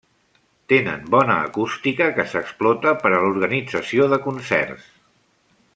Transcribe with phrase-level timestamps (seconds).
[0.71, 4.93] Tenen bona acústica que s'explota per a l'organització de concerts.